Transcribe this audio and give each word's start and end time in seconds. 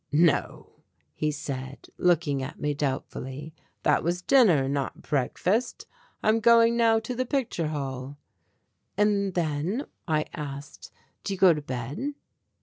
"No," 0.11 0.81
he 1.13 1.29
said, 1.29 1.85
looking 1.99 2.41
at 2.41 2.59
me 2.59 2.73
doubtfully, 2.73 3.53
"that 3.83 4.01
was 4.03 4.23
dinner, 4.23 4.67
not 4.67 5.03
breakfast. 5.03 5.85
I 6.23 6.29
am 6.29 6.39
going 6.39 6.75
now 6.75 6.99
to 6.99 7.13
the 7.13 7.23
picture 7.23 7.67
hall." 7.67 8.17
"And 8.97 9.35
then," 9.35 9.85
I 10.07 10.25
asked, 10.33 10.89
"do 11.23 11.35
you 11.35 11.39
go 11.39 11.53
to 11.53 11.61
bed?" 11.61 12.15